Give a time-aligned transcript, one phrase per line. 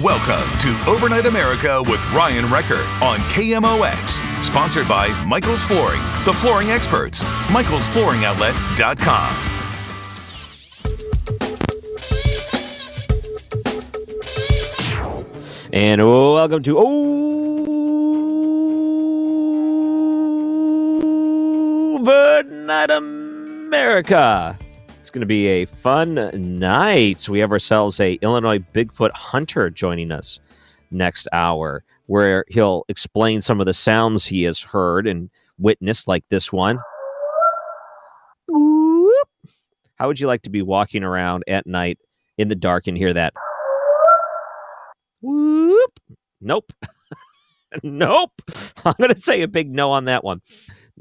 [0.00, 4.42] Welcome to Overnight America with Ryan Wrecker on KMOX.
[4.42, 7.22] Sponsored by Michael's Flooring, the flooring experts.
[7.22, 9.48] Michael'sFlooringOutlet.com.
[15.74, 16.78] And welcome to
[21.98, 24.56] Overnight America.
[25.12, 27.28] Going to be a fun night.
[27.28, 30.40] We have ourselves a Illinois Bigfoot hunter joining us
[30.90, 36.26] next hour, where he'll explain some of the sounds he has heard and witnessed, like
[36.30, 36.78] this one.
[39.96, 41.98] How would you like to be walking around at night
[42.38, 43.34] in the dark and hear that?
[45.20, 46.00] Whoop.
[46.40, 46.72] Nope.
[47.82, 48.32] nope.
[48.86, 50.40] I'm going to say a big no on that one.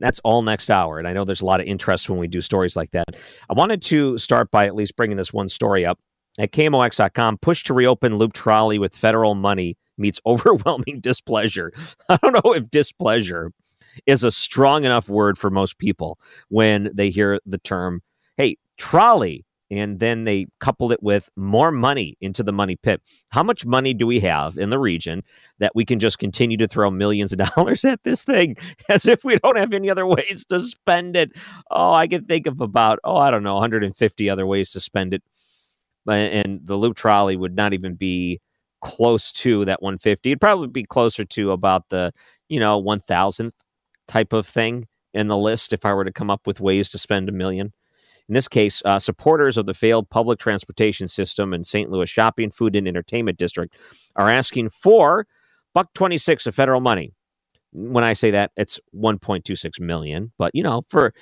[0.01, 0.99] That's all next hour.
[0.99, 3.15] And I know there's a lot of interest when we do stories like that.
[3.49, 5.99] I wanted to start by at least bringing this one story up.
[6.39, 11.71] At KMOX.com, push to reopen loop trolley with federal money meets overwhelming displeasure.
[12.09, 13.51] I don't know if displeasure
[14.05, 16.17] is a strong enough word for most people
[16.49, 18.01] when they hear the term,
[18.37, 23.01] hey, trolley and then they coupled it with more money into the money pit.
[23.29, 25.23] How much money do we have in the region
[25.59, 28.57] that we can just continue to throw millions of dollars at this thing
[28.89, 31.31] as if we don't have any other ways to spend it?
[31.71, 35.13] Oh, I can think of about, oh, I don't know, 150 other ways to spend
[35.13, 35.23] it.
[36.05, 38.41] And the loop trolley would not even be
[38.81, 40.31] close to that 150.
[40.31, 42.11] It'd probably be closer to about the,
[42.49, 43.51] you know, 1000th
[44.07, 46.97] type of thing in the list if I were to come up with ways to
[46.97, 47.71] spend a million.
[48.31, 51.91] In this case, uh, supporters of the failed public transportation system in St.
[51.91, 53.75] Louis Shopping, Food, and Entertainment District
[54.15, 55.27] are asking for
[55.73, 57.11] buck 26 of federal money.
[57.73, 60.31] When I say that, it's 1.26 million.
[60.37, 61.13] But, you know, for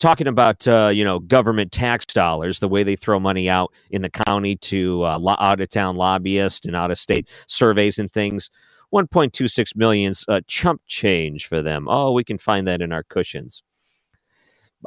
[0.00, 4.00] talking about, uh, you know, government tax dollars, the way they throw money out in
[4.00, 8.48] the county to uh, out of town lobbyists and out of state surveys and things,
[8.90, 11.88] 1.26 million's a chump change for them.
[11.90, 13.62] Oh, we can find that in our cushions.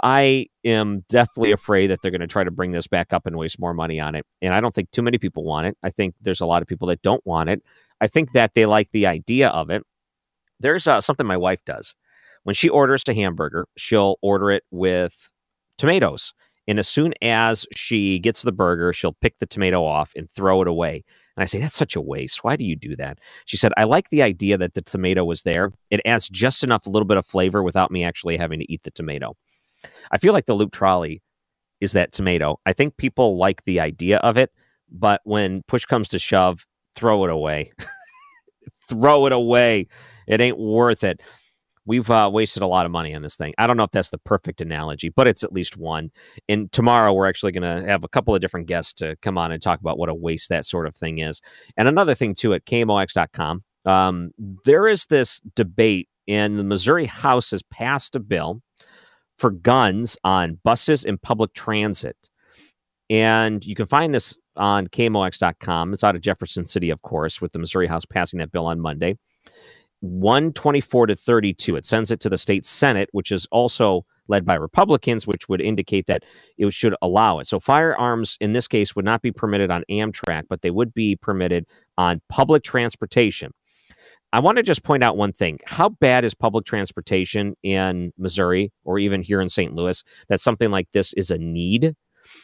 [0.03, 3.37] I am definitely afraid that they're going to try to bring this back up and
[3.37, 4.25] waste more money on it.
[4.41, 5.77] And I don't think too many people want it.
[5.83, 7.63] I think there's a lot of people that don't want it.
[8.01, 9.83] I think that they like the idea of it.
[10.59, 11.93] There's uh, something my wife does.
[12.43, 15.31] When she orders a hamburger, she'll order it with
[15.77, 16.33] tomatoes.
[16.67, 20.61] And as soon as she gets the burger, she'll pick the tomato off and throw
[20.61, 21.03] it away.
[21.35, 22.43] And I say, that's such a waste.
[22.43, 23.19] Why do you do that?
[23.45, 25.71] She said, I like the idea that the tomato was there.
[25.91, 28.83] It adds just enough, a little bit of flavor without me actually having to eat
[28.83, 29.35] the tomato.
[30.11, 31.21] I feel like the loop trolley
[31.79, 32.59] is that tomato.
[32.65, 34.51] I think people like the idea of it,
[34.89, 36.65] but when push comes to shove,
[36.95, 37.71] throw it away.
[38.89, 39.87] throw it away.
[40.27, 41.21] It ain't worth it.
[41.85, 43.53] We've uh, wasted a lot of money on this thing.
[43.57, 46.11] I don't know if that's the perfect analogy, but it's at least one.
[46.49, 49.53] And tomorrow we're actually going to have a couple of different guests to come on
[49.53, 51.41] and talk about what a waste that sort of thing is.
[51.77, 54.31] And another thing too at KMOX.com, um,
[54.65, 58.61] there is this debate, and the Missouri House has passed a bill
[59.37, 62.29] for guns on buses and public transit.
[63.09, 65.93] And you can find this on KMOX.com.
[65.93, 68.79] It's out of Jefferson City, of course, with the Missouri House passing that bill on
[68.79, 69.17] Monday.
[70.01, 71.75] 124 to 32.
[71.75, 75.61] It sends it to the state Senate, which is also led by Republicans, which would
[75.61, 76.23] indicate that
[76.57, 77.47] it should allow it.
[77.47, 81.15] So firearms in this case would not be permitted on Amtrak, but they would be
[81.15, 81.65] permitted
[81.97, 83.53] on public transportation.
[84.33, 85.59] I want to just point out one thing.
[85.65, 89.73] How bad is public transportation in Missouri or even here in St.
[89.73, 91.95] Louis that something like this is a need?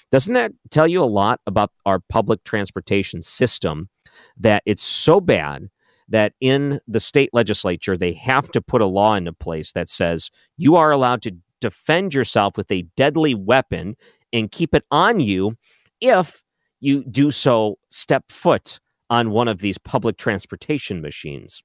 [0.09, 3.89] Doesn't that tell you a lot about our public transportation system
[4.37, 5.67] that it's so bad
[6.07, 10.29] that in the state legislature they have to put a law into place that says
[10.57, 13.95] you are allowed to defend yourself with a deadly weapon
[14.31, 15.55] and keep it on you
[16.01, 16.43] if
[16.79, 21.61] you do so step foot on one of these public transportation machines.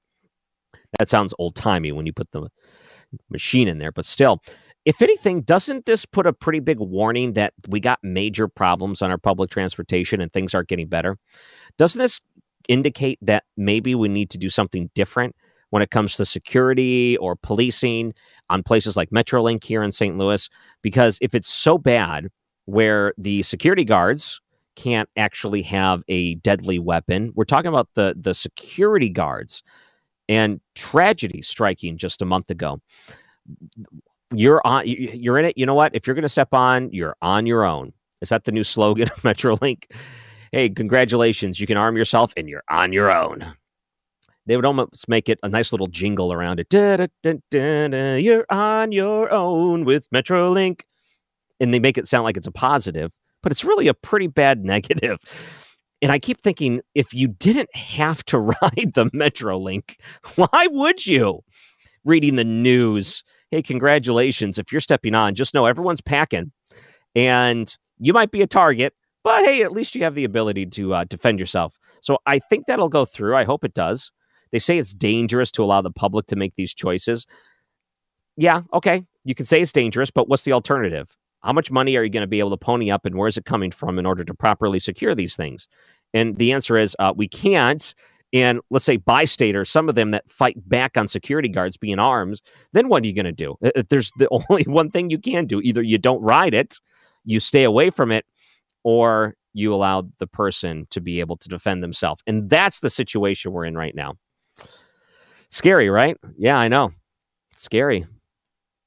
[0.97, 2.49] That sounds old timey when you put the
[3.29, 4.41] machine in there, but still,
[4.85, 9.11] if anything, doesn't this put a pretty big warning that we got major problems on
[9.11, 11.17] our public transportation and things aren't getting better?
[11.77, 12.21] Doesn't this
[12.67, 15.35] indicate that maybe we need to do something different
[15.69, 18.13] when it comes to security or policing
[18.49, 20.17] on places like Metrolink here in St.
[20.17, 20.49] Louis?
[20.81, 22.29] Because if it's so bad
[22.65, 24.41] where the security guards
[24.75, 29.61] can't actually have a deadly weapon, we're talking about the the security guards
[30.29, 32.79] and tragedy striking just a month ago.
[34.33, 34.83] You're on.
[34.85, 35.57] You're in it.
[35.57, 35.93] You know what?
[35.95, 37.91] If you're going to step on, you're on your own.
[38.21, 39.85] Is that the new slogan of Metrolink?
[40.51, 41.59] Hey, congratulations!
[41.59, 43.53] You can arm yourself, and you're on your own.
[44.45, 46.69] They would almost make it a nice little jingle around it.
[46.69, 50.81] Da, da, da, you're on your own with Metrolink,
[51.59, 53.11] and they make it sound like it's a positive,
[53.43, 55.19] but it's really a pretty bad negative.
[56.01, 59.95] And I keep thinking, if you didn't have to ride the Metrolink,
[60.35, 61.41] why would you?
[62.05, 64.57] Reading the news, hey, congratulations.
[64.57, 66.51] If you're stepping on, just know everyone's packing
[67.13, 68.93] and you might be a target,
[69.23, 71.77] but hey, at least you have the ability to uh, defend yourself.
[72.01, 73.35] So I think that'll go through.
[73.35, 74.11] I hope it does.
[74.51, 77.27] They say it's dangerous to allow the public to make these choices.
[78.37, 79.03] Yeah, okay.
[79.25, 81.15] You can say it's dangerous, but what's the alternative?
[81.41, 83.37] How much money are you going to be able to pony up and where is
[83.37, 85.67] it coming from in order to properly secure these things?
[86.13, 87.93] And the answer is uh, we can't.
[88.31, 92.41] And let's say bystanders, some of them that fight back on security guards being arms,
[92.73, 93.55] then what are you going to do?
[93.89, 95.61] There's the only one thing you can do.
[95.61, 96.77] Either you don't ride it,
[97.25, 98.25] you stay away from it,
[98.83, 102.21] or you allow the person to be able to defend themselves.
[102.27, 104.15] And that's the situation we're in right now.
[105.49, 106.15] Scary, right?
[106.37, 106.91] Yeah, I know.
[107.55, 108.05] scary.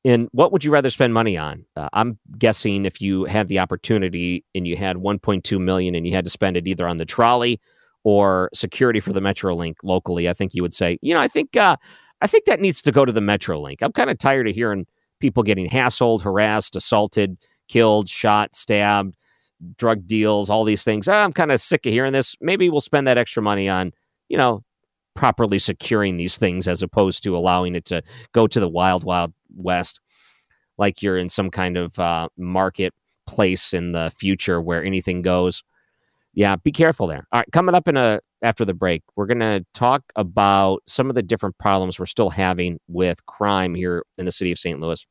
[0.04, 1.64] And what would you rather spend money on?
[1.76, 6.12] Uh, I'm guessing if you had the opportunity and you had 1.2 million and you
[6.12, 7.60] had to spend it either on the trolley
[8.02, 11.56] or security for the MetroLink locally, I think you would say, you know, I think
[11.56, 11.76] uh,
[12.20, 13.76] I think that needs to go to the MetroLink.
[13.80, 14.86] I'm kind of tired of hearing
[15.20, 17.38] people getting hassled, harassed, assaulted,
[17.68, 19.14] killed, shot, stabbed,
[19.76, 21.06] drug deals, all these things.
[21.06, 22.34] I'm kind of sick of hearing this.
[22.40, 23.92] Maybe we'll spend that extra money on,
[24.28, 24.64] you know,
[25.14, 29.32] properly securing these things as opposed to allowing it to go to the wild, wild
[29.56, 30.00] west
[30.78, 35.62] like you're in some kind of uh, marketplace in the future where anything goes.
[36.34, 37.24] Yeah, be careful there.
[37.32, 41.08] All right, coming up in a after the break, we're going to talk about some
[41.08, 44.80] of the different problems we're still having with crime here in the city of St.
[44.80, 45.06] Louis.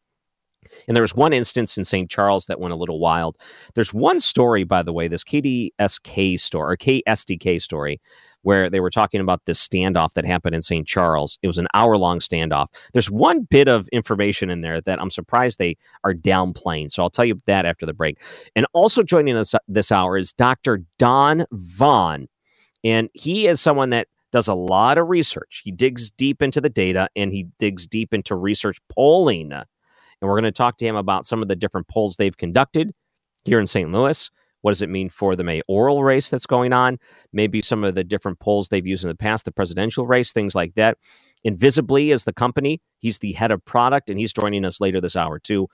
[0.87, 2.09] And there was one instance in St.
[2.09, 3.37] Charles that went a little wild.
[3.75, 8.01] There's one story, by the way, this KDSK story or KSDK story,
[8.43, 10.87] where they were talking about this standoff that happened in St.
[10.87, 11.37] Charles.
[11.41, 12.67] It was an hour long standoff.
[12.93, 16.91] There's one bit of information in there that I'm surprised they are downplaying.
[16.91, 18.19] So I'll tell you that after the break.
[18.55, 20.83] And also joining us uh, this hour is Dr.
[20.97, 22.27] Don Vaughn.
[22.83, 25.61] And he is someone that does a lot of research.
[25.63, 29.65] He digs deep into the data and he digs deep into research polling uh,
[30.21, 32.91] and we're going to talk to him about some of the different polls they've conducted
[33.43, 33.91] here in St.
[33.91, 34.29] Louis.
[34.61, 36.99] What does it mean for the mayoral race that's going on?
[37.33, 40.53] Maybe some of the different polls they've used in the past, the presidential race, things
[40.53, 40.97] like that.
[41.43, 42.79] Invisibly is the company.
[42.99, 45.67] He's the head of product, and he's joining us later this hour, too.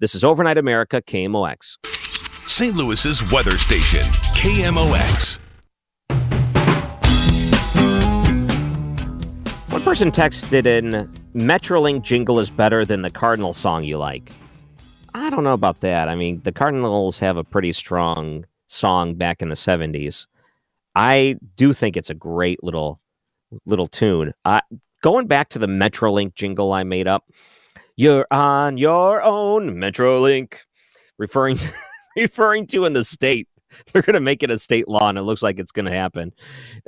[0.00, 1.76] This is Overnight America, KMOX.
[2.48, 2.74] St.
[2.74, 4.02] Louis's weather station,
[4.34, 5.38] KMOX.
[9.70, 14.32] One person texted in Metrolink jingle is better than the Cardinal song you like.
[15.14, 16.08] I don't know about that.
[16.08, 20.26] I mean, the Cardinals have a pretty strong song back in the 70s.
[20.94, 23.00] I do think it's a great little
[23.66, 24.32] little tune.
[24.44, 24.60] Uh,
[25.02, 27.30] going back to the Metrolink jingle I made up,
[27.96, 30.54] you're on your own Metrolink,
[31.18, 31.58] referring
[32.16, 33.48] referring to in the state
[33.92, 35.92] they're going to make it a state law, and it looks like it's going to
[35.92, 36.32] happen.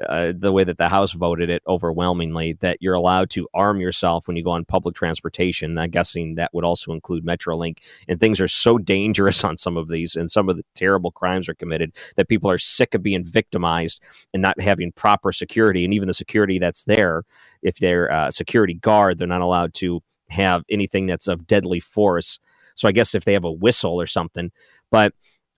[0.08, 4.26] Uh, the way that the House voted it overwhelmingly, that you're allowed to arm yourself
[4.26, 5.78] when you go on public transportation.
[5.78, 7.78] I'm guessing that would also include MetroLink.
[8.08, 11.48] And things are so dangerous on some of these, and some of the terrible crimes
[11.48, 15.84] are committed that people are sick of being victimized and not having proper security.
[15.84, 17.24] And even the security that's there,
[17.62, 22.38] if they're a security guard, they're not allowed to have anything that's of deadly force.
[22.74, 24.50] So I guess if they have a whistle or something,
[24.90, 25.14] but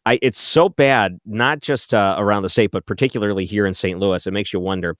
[0.06, 3.98] I, it's so bad, not just uh, around the state, but particularly here in St.
[3.98, 4.25] Louis.
[4.25, 4.96] It makes you wonder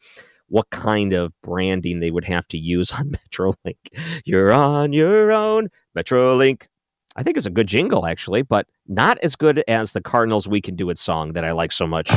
[0.49, 3.77] what kind of branding they would have to use on MetroLink.
[4.25, 6.67] You're on your own, MetroLink.
[7.15, 10.61] I think it's a good jingle, actually, but not as good as the Cardinals We
[10.61, 12.11] Can Do It song that I like so much.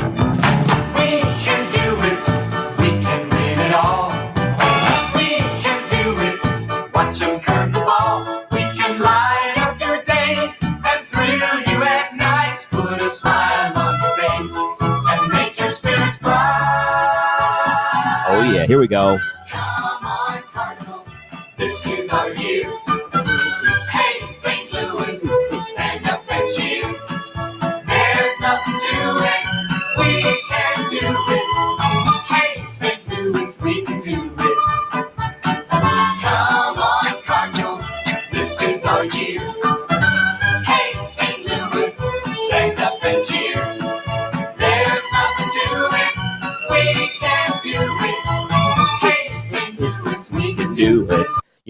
[18.79, 19.19] Here we go.
[21.57, 22.78] This is our year.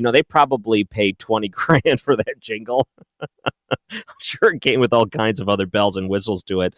[0.09, 2.87] Know, they probably paid 20 grand for that jingle.
[3.91, 6.75] I'm sure it came with all kinds of other bells and whistles to it.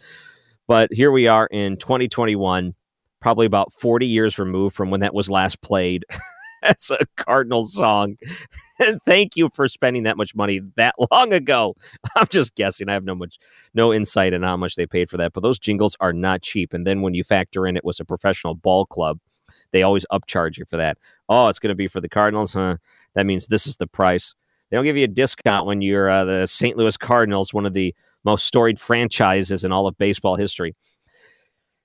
[0.68, 2.74] But here we are in 2021,
[3.20, 6.04] probably about 40 years removed from when that was last played
[6.62, 8.16] as a Cardinals song.
[8.78, 11.74] And thank you for spending that much money that long ago.
[12.16, 12.88] I'm just guessing.
[12.88, 13.38] I have no much
[13.74, 16.72] no insight in how much they paid for that, but those jingles are not cheap.
[16.72, 19.18] And then when you factor in it was a professional ball club,
[19.72, 20.98] they always upcharge you for that.
[21.28, 22.76] Oh, it's going to be for the Cardinals, huh?
[23.14, 24.34] That means this is the price.
[24.70, 26.76] They don't give you a discount when you're uh, the St.
[26.76, 30.74] Louis Cardinals, one of the most storied franchises in all of baseball history.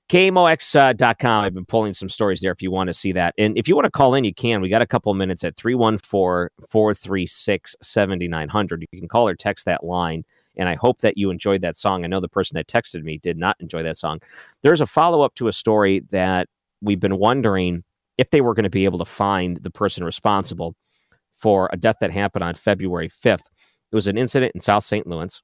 [0.10, 1.44] KMOX.com.
[1.44, 3.34] I've been pulling some stories there if you want to see that.
[3.38, 4.62] And if you want to call in, you can.
[4.62, 8.86] We got a couple minutes at 314 436 7900.
[8.90, 10.24] You can call or text that line.
[10.56, 12.04] And I hope that you enjoyed that song.
[12.04, 14.20] I know the person that texted me did not enjoy that song.
[14.64, 16.48] There's a follow up to a story that
[16.82, 17.84] we've been wondering
[18.18, 20.74] if they were going to be able to find the person responsible
[21.38, 23.46] for a death that happened on February 5th.
[23.92, 25.08] It was an incident in South St.
[25.08, 25.42] Louis.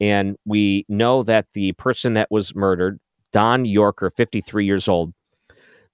[0.00, 2.98] And we know that the person that was murdered,
[3.32, 5.12] Don Yorker, 53 years old,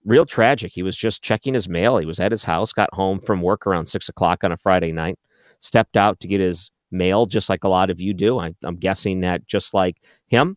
[0.04, 0.72] real tragic.
[0.72, 1.98] He was just checking his mail.
[1.98, 4.92] He was at his house, got home from work around six o'clock on a Friday
[4.92, 5.18] night,
[5.58, 8.38] stepped out to get his mail, just like a lot of you do.
[8.38, 10.56] I, I'm guessing that just like him,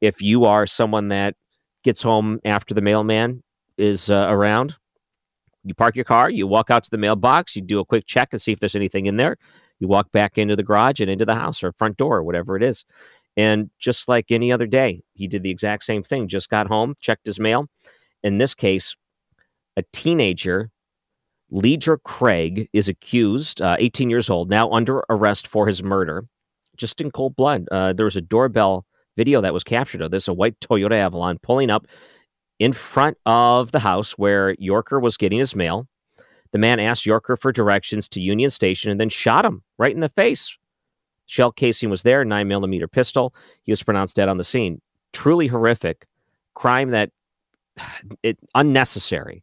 [0.00, 1.34] if you are someone that
[1.82, 3.42] gets home after the mailman
[3.78, 4.76] is uh, around,
[5.66, 8.28] you park your car, you walk out to the mailbox, you do a quick check
[8.32, 9.36] and see if there's anything in there.
[9.80, 12.56] You walk back into the garage and into the house or front door, or whatever
[12.56, 12.84] it is.
[13.36, 16.28] And just like any other day, he did the exact same thing.
[16.28, 17.66] Just got home, checked his mail.
[18.22, 18.96] In this case,
[19.76, 20.70] a teenager,
[21.52, 26.24] Leidra Craig, is accused, uh, 18 years old, now under arrest for his murder,
[26.76, 27.68] just in cold blood.
[27.70, 31.38] Uh, there was a doorbell video that was captured of this, a white Toyota Avalon
[31.42, 31.86] pulling up
[32.58, 35.86] in front of the house where Yorker was getting his mail.
[36.52, 40.00] The man asked Yorker for directions to Union Station and then shot him right in
[40.00, 40.56] the face.
[41.26, 43.34] Shell casing was there, nine millimeter pistol.
[43.64, 44.80] He was pronounced dead on the scene.
[45.12, 46.06] Truly horrific
[46.54, 47.10] crime that
[48.22, 49.42] it unnecessary,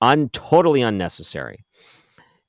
[0.00, 1.64] un totally unnecessary.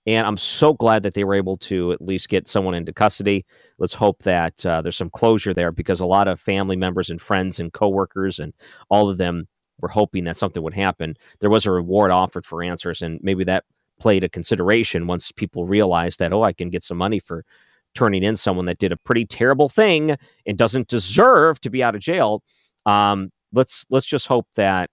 [0.07, 3.45] And I'm so glad that they were able to at least get someone into custody.
[3.77, 7.21] Let's hope that uh, there's some closure there because a lot of family members and
[7.21, 8.51] friends and coworkers and
[8.89, 9.48] all of them
[9.81, 11.15] were hoping that something would happen.
[11.39, 13.65] There was a reward offered for answers, and maybe that
[14.00, 17.45] played a consideration once people realized that, oh, I can get some money for
[17.93, 21.95] turning in someone that did a pretty terrible thing and doesn't deserve to be out
[21.95, 22.41] of jail.
[22.85, 24.89] Um, let's let's just hope that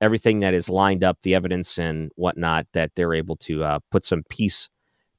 [0.00, 4.04] everything that is lined up, the evidence and whatnot, that they're able to uh, put
[4.04, 4.68] some peace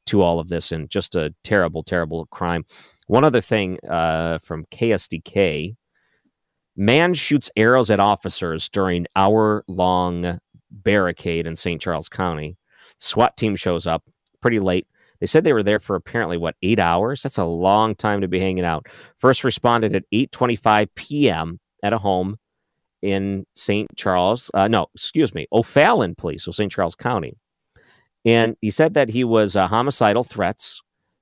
[0.05, 2.65] to all of this and just a terrible, terrible crime.
[3.08, 5.75] One other thing uh, from KSDK
[6.75, 10.39] man shoots arrows at officers during hour long
[10.72, 11.82] barricade in St.
[11.82, 12.58] Charles County.
[12.98, 14.03] SWAT team shows up
[14.42, 14.88] pretty late.
[15.20, 17.24] They said they were there for apparently what eight hours.
[17.24, 18.88] That's a long time to be hanging out.
[19.18, 21.60] First responded at 8:25 p.m.
[21.82, 22.38] at a home
[23.01, 23.89] in St.
[23.96, 24.50] Charles.
[24.53, 26.72] Uh, no, excuse me, O'Fallon Police, so St.
[26.72, 27.38] Charles County.
[28.25, 30.82] And he said that he was uh, homicidal threats.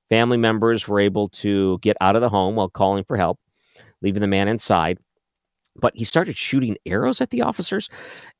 [0.09, 3.39] Family members were able to get out of the home while calling for help,
[4.01, 4.99] leaving the man inside.
[5.75, 7.87] But he started shooting arrows at the officers.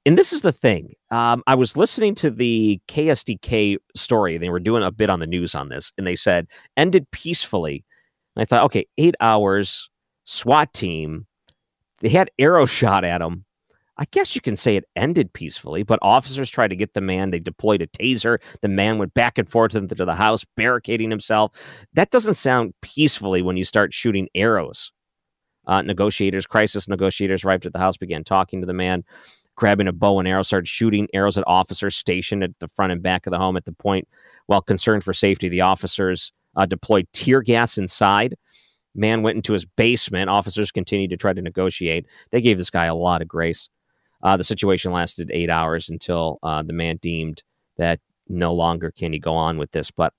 [0.06, 0.94] And this is the thing.
[1.12, 4.38] Um, I was listening to the KSDK story.
[4.38, 7.86] They were doing a bit on the news on this, and they said ended peacefully.
[8.36, 9.90] And I thought, okay, eight hours,
[10.26, 11.26] SWAT team.
[12.00, 13.46] They had arrow shot at him.
[13.98, 17.30] I guess you can say it ended peacefully, but officers tried to get the man.
[17.30, 18.40] They deployed a taser.
[18.62, 21.86] The man went back and forth into the house, barricading himself.
[21.94, 24.92] That doesn't sound peacefully when you start shooting arrows.
[25.68, 29.04] Uh, negotiators, crisis negotiators arrived at the house, began talking to the man,
[29.56, 33.04] grabbing a bow and arrow, started shooting arrows at officers stationed at the front and
[33.04, 33.58] back of the home.
[33.58, 34.08] At the point,
[34.48, 38.36] while concerned for safety, the officers uh, deployed tear gas inside.
[38.94, 40.30] Man went into his basement.
[40.30, 42.08] Officers continued to try to negotiate.
[42.32, 43.70] They gave this guy a lot of grace.
[44.24, 47.42] Uh, the situation lasted eight hours until uh, the man deemed
[47.78, 49.92] that no longer can he go on with this.
[49.92, 50.14] But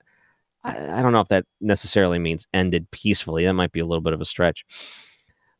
[0.63, 3.45] I, I don't know if that necessarily means ended peacefully.
[3.45, 4.65] That might be a little bit of a stretch.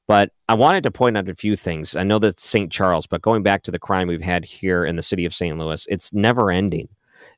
[0.07, 1.95] But I wanted to point out a few things.
[1.95, 2.71] I know that St.
[2.71, 5.57] Charles, but going back to the crime we've had here in the city of St.
[5.57, 6.89] Louis, it's never ending.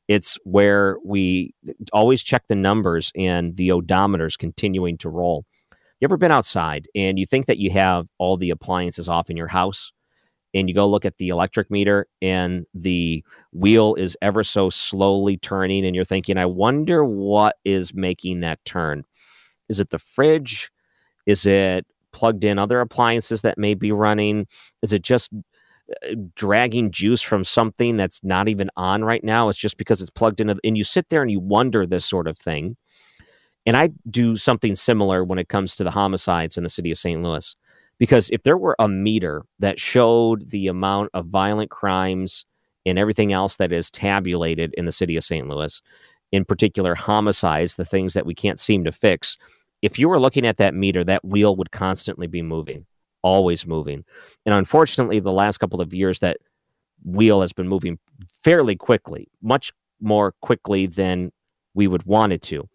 [0.08, 1.54] It's where we
[1.92, 5.44] always check the numbers and the odometers continuing to roll.
[6.00, 9.36] You ever been outside and you think that you have all the appliances off in
[9.36, 9.92] your house
[10.52, 15.36] and you go look at the electric meter and the wheel is ever so slowly
[15.36, 19.04] turning and you're thinking, I wonder what is making that turn?
[19.68, 20.70] Is it the fridge?
[21.26, 24.46] Is it plugged in other appliances that may be running?
[24.82, 29.50] Is it just uh, dragging juice from something that's not even on right now?
[29.50, 30.58] It's just because it's plugged in.
[30.64, 32.74] And you sit there and you wonder this sort of thing.
[33.66, 36.96] And I do something similar when it comes to the homicides in the city of
[36.96, 37.22] St.
[37.22, 37.54] Louis.
[37.98, 42.46] Because if there were a meter that showed the amount of violent crimes
[42.86, 45.48] and everything else that is tabulated in the city of St.
[45.48, 45.82] Louis,
[46.32, 49.36] in particular homicides, the things that we can't seem to fix,
[49.86, 52.84] if you were looking at that meter, that wheel would constantly be moving,
[53.22, 54.04] always moving.
[54.44, 56.38] And unfortunately, the last couple of years, that
[57.04, 57.98] wheel has been moving
[58.42, 61.30] fairly quickly, much more quickly than
[61.74, 62.68] we would want it to.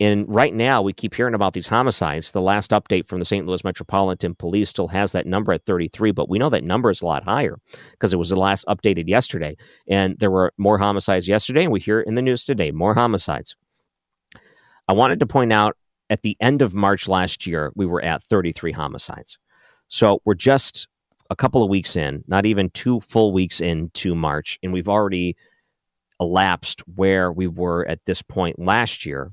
[0.00, 2.32] And right now, we keep hearing about these homicides.
[2.32, 3.46] The last update from the St.
[3.46, 7.02] Louis Metropolitan Police still has that number at 33, but we know that number is
[7.02, 7.58] a lot higher
[7.92, 9.56] because it was the last updated yesterday.
[9.88, 13.56] And there were more homicides yesterday, and we hear in the news today more homicides.
[14.88, 15.76] I wanted to point out
[16.10, 19.38] at the end of March last year, we were at 33 homicides.
[19.88, 20.88] So we're just
[21.30, 25.36] a couple of weeks in, not even two full weeks into March, and we've already
[26.20, 29.32] elapsed where we were at this point last year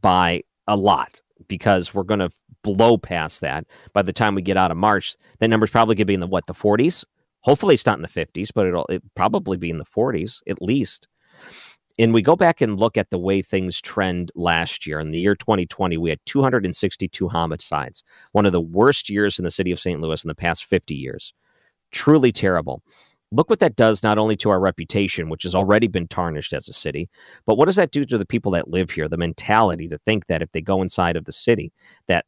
[0.00, 2.30] by a lot because we're going to
[2.62, 5.16] blow past that by the time we get out of March.
[5.38, 7.04] That number's probably going to be in the what the 40s.
[7.42, 10.60] Hopefully, it's not in the 50s, but it'll it probably be in the 40s at
[10.60, 11.08] least.
[12.00, 14.98] And we go back and look at the way things trend last year.
[14.98, 18.02] In the year 2020, we had 262 homicides,
[18.32, 20.00] one of the worst years in the city of St.
[20.00, 21.32] Louis in the past 50 years.
[21.92, 22.82] Truly terrible
[23.32, 26.68] look what that does not only to our reputation, which has already been tarnished as
[26.68, 27.08] a city,
[27.44, 29.08] but what does that do to the people that live here?
[29.08, 31.72] The mentality to think that if they go inside of the city,
[32.08, 32.24] that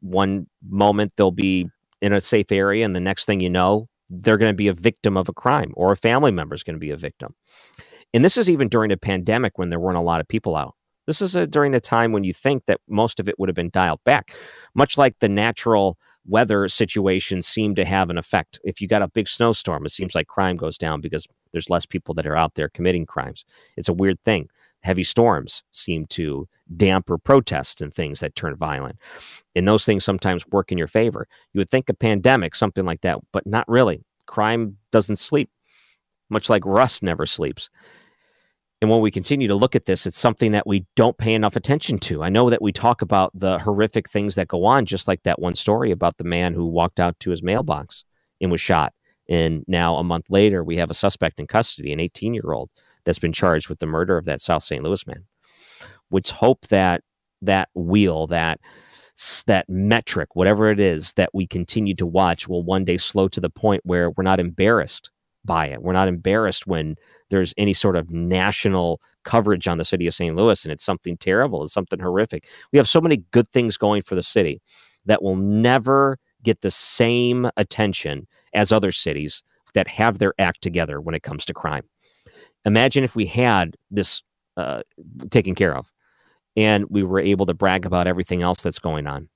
[0.00, 1.68] one moment they'll be
[2.00, 4.74] in a safe area, and the next thing you know, they're going to be a
[4.74, 7.34] victim of a crime or a family member is going to be a victim.
[8.14, 10.74] And this is even during a pandemic when there weren't a lot of people out.
[11.06, 13.56] This is a, during a time when you think that most of it would have
[13.56, 14.34] been dialed back,
[14.74, 18.58] much like the natural weather situations seem to have an effect.
[18.64, 21.84] If you got a big snowstorm, it seems like crime goes down because there's less
[21.84, 23.44] people that are out there committing crimes.
[23.76, 24.48] It's a weird thing.
[24.82, 28.96] Heavy storms seem to damper protests and things that turn violent.
[29.54, 31.26] And those things sometimes work in your favor.
[31.52, 34.04] You would think a pandemic, something like that, but not really.
[34.26, 35.50] Crime doesn't sleep,
[36.30, 37.68] much like rust never sleeps.
[38.84, 41.56] And when we continue to look at this, it's something that we don't pay enough
[41.56, 42.22] attention to.
[42.22, 45.38] I know that we talk about the horrific things that go on, just like that
[45.38, 48.04] one story about the man who walked out to his mailbox
[48.42, 48.92] and was shot.
[49.26, 52.68] And now, a month later, we have a suspect in custody, an 18 year old,
[53.06, 54.84] that's been charged with the murder of that South St.
[54.84, 55.24] Louis man.
[56.10, 57.00] Let's hope that
[57.40, 58.60] that wheel, that
[59.46, 63.40] that metric, whatever it is that we continue to watch, will one day slow to
[63.40, 65.10] the point where we're not embarrassed
[65.44, 65.82] by it.
[65.82, 66.96] We're not embarrassed when
[67.30, 70.36] there's any sort of national coverage on the city of St.
[70.36, 72.48] Louis and it's something terrible, it's something horrific.
[72.72, 74.60] We have so many good things going for the city
[75.06, 79.42] that will never get the same attention as other cities
[79.74, 81.84] that have their act together when it comes to crime.
[82.64, 84.22] Imagine if we had this
[84.56, 84.82] uh,
[85.30, 85.90] taken care of
[86.56, 89.28] and we were able to brag about everything else that's going on.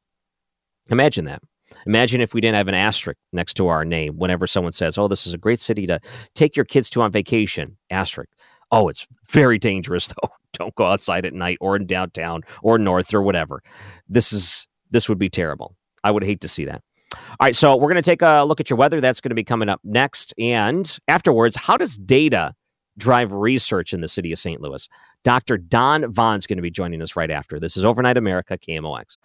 [0.90, 1.42] Imagine that.
[1.86, 5.08] Imagine if we didn't have an asterisk next to our name whenever someone says, "Oh,
[5.08, 6.00] this is a great city to
[6.34, 8.30] take your kids to on vacation." Asterisk.
[8.70, 10.28] Oh, it's very dangerous though.
[10.54, 13.62] Don't go outside at night or in downtown or north or whatever.
[14.08, 15.76] This is this would be terrible.
[16.04, 16.82] I would hate to see that.
[17.14, 19.00] All right, so we're going to take a look at your weather.
[19.00, 20.34] That's going to be coming up next.
[20.38, 22.54] And afterwards, how does data
[22.98, 24.60] drive research in the city of St.
[24.60, 24.88] Louis?
[25.24, 25.56] Dr.
[25.56, 27.58] Don Vaughn's going to be joining us right after.
[27.58, 29.16] This is Overnight America, KMOX.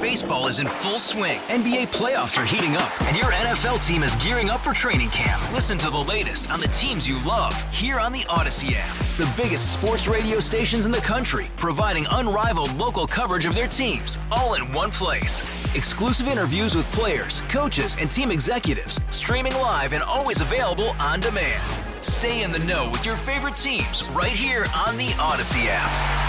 [0.00, 1.38] Baseball is in full swing.
[1.48, 5.40] NBA playoffs are heating up, and your NFL team is gearing up for training camp.
[5.52, 8.96] Listen to the latest on the teams you love here on the Odyssey app.
[9.18, 14.18] The biggest sports radio stations in the country, providing unrivaled local coverage of their teams,
[14.30, 15.44] all in one place.
[15.74, 21.62] Exclusive interviews with players, coaches, and team executives, streaming live and always available on demand.
[22.02, 26.20] Stay in the know with your favorite teams right here on the Odyssey app.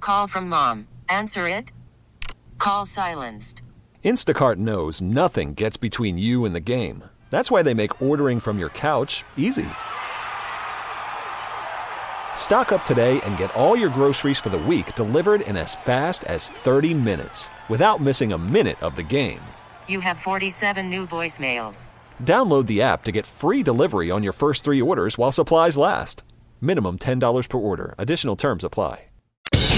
[0.00, 0.88] Call from mom.
[1.08, 1.70] Answer it.
[2.58, 3.62] Call silenced.
[4.04, 7.04] Instacart knows nothing gets between you and the game.
[7.28, 9.68] That's why they make ordering from your couch easy.
[12.34, 16.24] Stock up today and get all your groceries for the week delivered in as fast
[16.24, 19.42] as 30 minutes without missing a minute of the game.
[19.90, 21.88] You have 47 new voicemails.
[22.22, 26.22] Download the app to get free delivery on your first three orders while supplies last.
[26.60, 27.94] Minimum $10 per order.
[27.98, 29.06] Additional terms apply.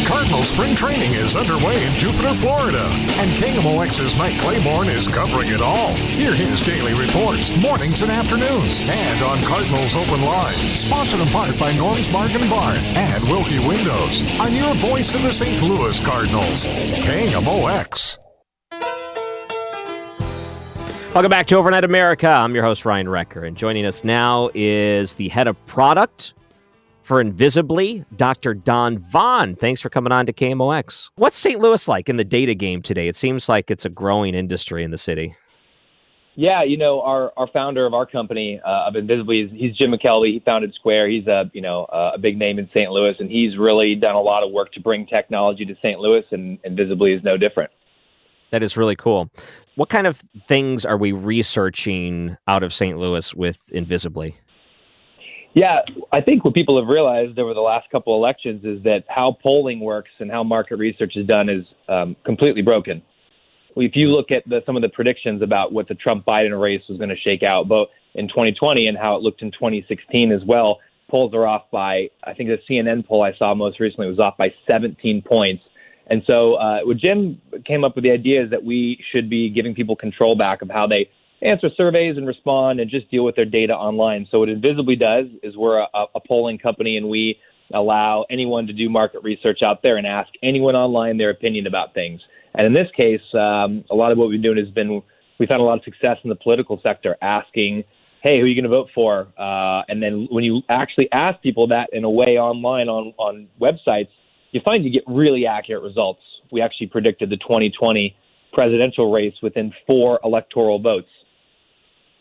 [0.05, 2.85] Cardinal spring training is underway in Jupiter, Florida,
[3.17, 5.95] and KMOX's Mike Claiborne is covering it all.
[6.13, 10.53] Hear his daily reports, mornings and afternoons, and on Cardinals Open Line.
[10.53, 14.29] Sponsored in part by Norm's Bargain Barn and Wilkie Windows.
[14.45, 15.63] On your voice in the St.
[15.63, 16.69] Louis Cardinals,
[17.01, 18.19] KMOX.
[21.15, 22.27] Welcome back to Overnight America.
[22.27, 26.33] I'm your host, Ryan Wrecker, and joining us now is the head of product
[27.03, 28.55] for Invisibly, Dr.
[28.55, 29.55] Don Vaughn.
[29.55, 31.11] Thanks for coming on to KMOX.
[31.17, 31.61] What's St.
[31.61, 33.09] Louis like in the data game today?
[33.09, 35.37] It seems like it's a growing industry in the city.
[36.35, 39.93] Yeah, you know, our, our founder of our company uh, of Invisibly, is, he's Jim
[39.93, 40.33] McKelvey.
[40.33, 41.11] He founded Square.
[41.11, 42.91] He's a you know a big name in St.
[42.91, 46.01] Louis, and he's really done a lot of work to bring technology to St.
[46.01, 47.71] Louis, and Invisibly is no different.
[48.53, 49.31] That is really cool.
[49.77, 52.99] What kind of things are we researching out of St.
[52.99, 54.37] Louis with Invisibly?
[55.55, 55.81] Yeah,
[56.13, 59.81] I think what people have realized over the last couple elections is that how polling
[59.81, 63.03] works and how market research is done is um, completely broken.
[63.75, 66.83] If you look at the, some of the predictions about what the Trump Biden race
[66.89, 70.43] was going to shake out, both in 2020 and how it looked in 2016 as
[70.47, 70.79] well,
[71.11, 74.37] polls are off by, I think the CNN poll I saw most recently was off
[74.37, 75.63] by 17 points.
[76.13, 79.49] And so, uh, what Jim came up with the idea is that we should be
[79.49, 81.09] giving people control back of how they
[81.41, 84.29] answer surveys and respond and just deal with their data online.
[84.31, 87.39] So what Invisibly does is we're a, a polling company and we
[87.73, 91.95] allow anyone to do market research out there and ask anyone online their opinion about
[91.95, 92.21] things.
[92.55, 95.03] And in this case, um, a lot of what we've been doing has been
[95.39, 97.85] we've had a lot of success in the political sector asking,
[98.23, 99.29] hey, who are you going to vote for?
[99.39, 103.49] Uh, and then when you actually ask people that in a way online on, on
[103.59, 104.11] websites,
[104.53, 106.21] you find you get really accurate results.
[106.51, 108.15] We actually predicted the 2020
[108.53, 111.09] presidential race within four electoral votes.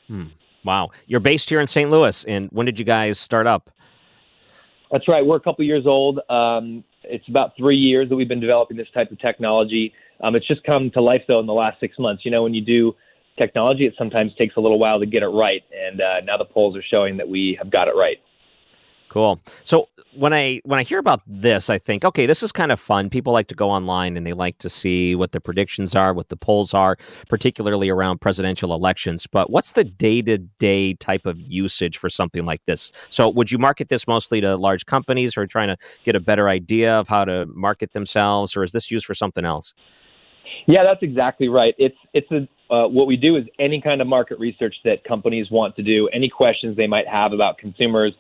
[0.08, 0.28] Hmm.
[0.64, 0.92] Wow.
[1.08, 1.90] You're based here in St.
[1.90, 2.24] Louis.
[2.26, 3.70] And when did you guys start up?
[4.92, 5.26] That's right.
[5.26, 6.20] We're a couple years old.
[6.30, 9.94] Um, it's about three years that we've been developing this type of technology.
[10.22, 12.24] Um, it's just come to life, though, in the last six months.
[12.26, 12.92] You know, when you do
[13.38, 15.64] technology, it sometimes takes a little while to get it right.
[15.74, 18.18] And uh, now the polls are showing that we have got it right.
[19.12, 19.42] Cool.
[19.66, 22.80] So when I when I hear about this, I think, okay, this is kind of
[22.80, 23.10] fun.
[23.10, 26.30] People like to go online and they like to see what the predictions are, what
[26.30, 26.96] the polls are,
[27.28, 29.28] particularly around presidential elections.
[29.28, 32.90] But what's the day to day type of usage for something like this?
[33.10, 36.22] So would you market this mostly to large companies who are trying to get a
[36.22, 39.74] better idea of how to market themselves, or is this used for something else?
[40.68, 41.76] Yeah, that's exactly right.
[41.78, 45.52] It's it's a uh, what we do is any kind of market research that companies
[45.52, 48.14] want to do, any questions they might have about consumers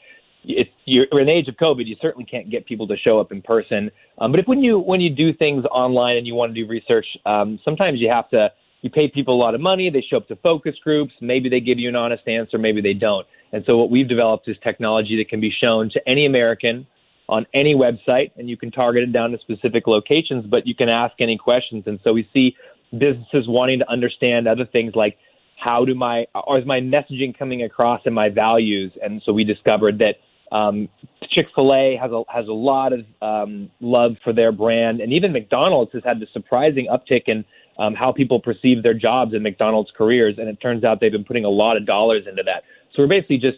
[0.43, 3.41] you're in the age of COVID, you certainly can't get people to show up in
[3.41, 3.91] person.
[4.17, 6.69] Um, but if when you when you do things online and you want to do
[6.69, 8.49] research, um, sometimes you have to
[8.81, 9.89] you pay people a lot of money.
[9.89, 11.13] They show up to focus groups.
[11.21, 12.57] Maybe they give you an honest answer.
[12.57, 13.27] Maybe they don't.
[13.53, 16.87] And so what we've developed is technology that can be shown to any American
[17.29, 20.45] on any website, and you can target it down to specific locations.
[20.47, 21.83] But you can ask any questions.
[21.85, 22.55] And so we see
[22.91, 25.17] businesses wanting to understand other things like
[25.57, 28.91] how do my or is my messaging coming across and my values.
[29.01, 30.15] And so we discovered that
[30.51, 30.89] um,
[31.29, 35.13] Chick Fil A has a has a lot of um, love for their brand, and
[35.13, 37.45] even McDonald's has had the surprising uptick in
[37.79, 40.35] um, how people perceive their jobs in McDonald's careers.
[40.37, 42.63] And it turns out they've been putting a lot of dollars into that.
[42.93, 43.57] So we're basically just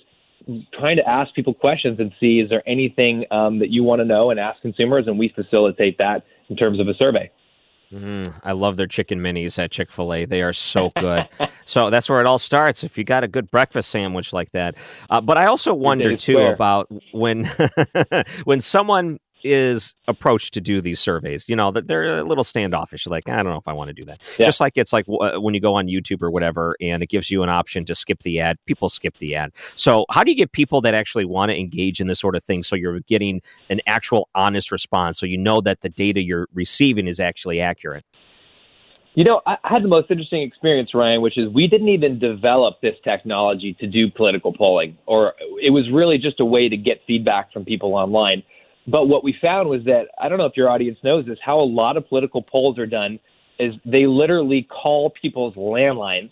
[0.74, 4.06] trying to ask people questions and see is there anything um, that you want to
[4.06, 7.32] know and ask consumers, and we facilitate that in terms of a survey.
[7.94, 10.26] Mm, I love their chicken minis at Chick fil A.
[10.26, 11.28] They are so good.
[11.66, 12.84] so that's where it all starts.
[12.84, 14.76] If you got a good breakfast sandwich like that.
[15.10, 17.46] Uh, but I also wonder, too, about when
[18.46, 21.48] when someone is approached to do these surveys.
[21.48, 23.06] You know, that they're a little standoffish.
[23.08, 24.22] Like, I don't know if I want to do that.
[24.38, 24.48] Yeah.
[24.48, 27.10] Just like it's like w- uh, when you go on YouTube or whatever, and it
[27.10, 28.58] gives you an option to skip the ad.
[28.66, 29.52] People skip the ad.
[29.76, 32.44] So, how do you get people that actually want to engage in this sort of
[32.44, 32.64] thing?
[32.64, 35.20] So you're getting an actual honest response.
[35.20, 38.06] So you know that the data you're receiving is actually accurate.
[39.16, 42.82] You know, I had the most interesting experience, Ryan, which is we didn't even develop
[42.82, 47.02] this technology to do political polling, or it was really just a way to get
[47.06, 48.42] feedback from people online.
[48.88, 51.60] But what we found was that I don't know if your audience knows this, how
[51.60, 53.20] a lot of political polls are done
[53.60, 56.32] is they literally call people's landlines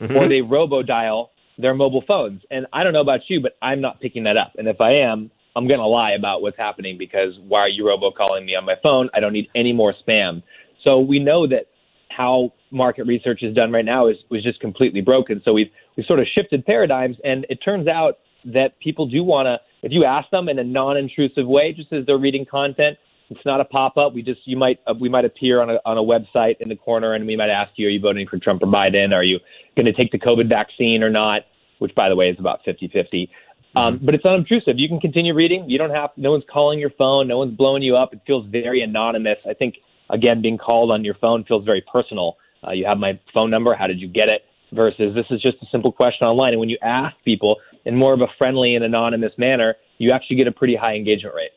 [0.00, 0.16] mm-hmm.
[0.16, 2.42] or they robo dial their mobile phones.
[2.50, 4.52] And I don't know about you, but I'm not picking that up.
[4.56, 7.86] And if I am, I'm going to lie about what's happening because why are you
[7.86, 9.10] robo calling me on my phone?
[9.14, 10.42] I don't need any more spam.
[10.84, 11.66] So we know that
[12.08, 15.42] how market research is done right now is was just completely broken.
[15.44, 19.46] So we've we sort of shifted paradigms, and it turns out that people do want
[19.46, 19.60] to.
[19.82, 22.98] If you ask them in a non-intrusive way, just as they're reading content,
[23.30, 24.12] it's not a pop-up.
[24.12, 26.76] We just you might uh, we might appear on a on a website in the
[26.76, 29.14] corner, and we might ask you, are you voting for Trump or Biden?
[29.14, 29.38] Are you
[29.76, 31.42] going to take the COVID vaccine or not?
[31.78, 33.30] Which, by the way, is about 50-50.
[33.74, 34.78] Um, but it's unobtrusive.
[34.78, 35.70] You can continue reading.
[35.70, 36.10] You don't have.
[36.16, 37.28] No one's calling your phone.
[37.28, 38.12] No one's blowing you up.
[38.12, 39.38] It feels very anonymous.
[39.48, 39.76] I think
[40.10, 42.36] again, being called on your phone feels very personal.
[42.66, 43.74] Uh, you have my phone number.
[43.74, 44.44] How did you get it?
[44.72, 46.52] Versus this is just a simple question online.
[46.52, 50.36] And when you ask people in more of a friendly and anonymous manner, you actually
[50.36, 51.50] get a pretty high engagement rate.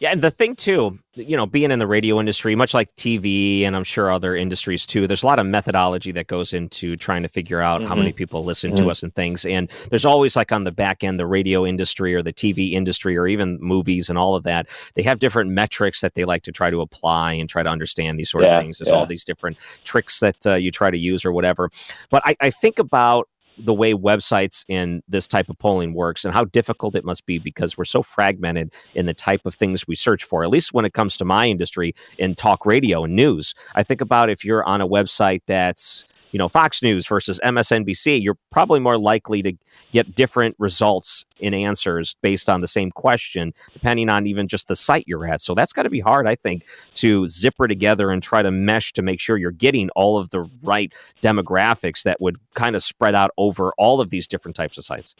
[0.00, 3.64] Yeah, and the thing too, you know, being in the radio industry, much like TV
[3.64, 7.24] and I'm sure other industries too, there's a lot of methodology that goes into trying
[7.24, 7.98] to figure out how Mhm.
[7.98, 8.76] many people listen Mhm.
[8.76, 9.44] to us and things.
[9.44, 13.16] And there's always like on the back end, the radio industry or the TV industry
[13.16, 16.52] or even movies and all of that, they have different metrics that they like to
[16.52, 18.78] try to apply and try to understand these sort Yeah, of things.
[18.78, 18.96] There's yeah.
[18.98, 21.70] all these different tricks that uh, you try to use or whatever.
[22.08, 23.26] But I, I think about
[23.58, 27.38] the way websites and this type of polling works and how difficult it must be
[27.38, 30.84] because we're so fragmented in the type of things we search for, at least when
[30.84, 33.54] it comes to my industry in talk radio and news.
[33.74, 38.22] I think about if you're on a website that's you know Fox News versus MSNBC,
[38.22, 39.52] you're probably more likely to
[39.92, 44.76] get different results in answers based on the same question, depending on even just the
[44.76, 45.40] site you're at.
[45.40, 48.92] So that's got to be hard, I think, to zipper together and try to mesh
[48.94, 53.14] to make sure you're getting all of the right demographics that would kind of spread
[53.14, 55.14] out over all of these different types of sites.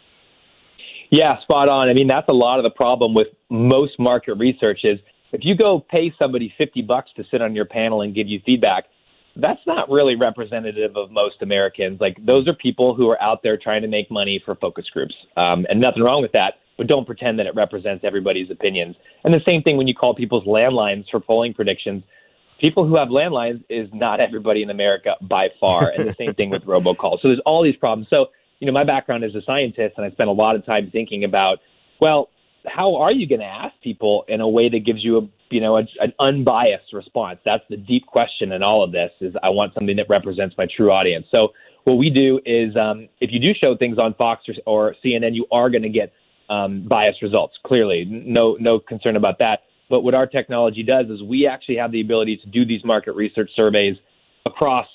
[1.10, 1.88] Yeah, spot on.
[1.88, 4.98] I mean, that's a lot of the problem with most market research is
[5.32, 8.40] if you go pay somebody 50 bucks to sit on your panel and give you
[8.44, 8.84] feedback,
[9.38, 12.01] that's not really representative of most Americans.
[12.01, 15.14] Like those are people who are out there trying to make money for focus groups.
[15.37, 18.96] Um, and nothing wrong with that, but don't pretend that it represents everybody's opinions.
[19.24, 22.03] And the same thing when you call people's landlines for polling predictions.
[22.61, 25.92] People who have landlines is not everybody in America by far.
[25.96, 27.22] And the same thing with robocalls.
[27.22, 28.09] So there's all these problems.
[28.11, 28.27] So
[28.61, 31.24] you know, my background is a scientist, and I spent a lot of time thinking
[31.24, 31.61] about,
[32.01, 32.29] well,
[32.66, 35.61] how are you going to ask people in a way that gives you a, you
[35.61, 37.38] know, a, an unbiased response?
[37.44, 39.11] That's the deep question in all of this.
[39.20, 41.26] Is I want something that represents my true audience.
[41.30, 41.48] So
[41.84, 45.34] what we do is, um, if you do show things on Fox or, or CNN,
[45.34, 46.12] you are going to get
[46.50, 47.54] um, biased results.
[47.66, 49.61] Clearly, no, no concern about that.
[49.90, 53.12] But what our technology does is we actually have the ability to do these market
[53.12, 53.96] research surveys
[54.44, 54.87] across